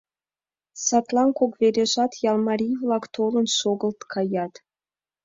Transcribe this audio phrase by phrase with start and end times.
[0.85, 4.53] Садлан кок вережат ял марий-влак толын шогылт каят.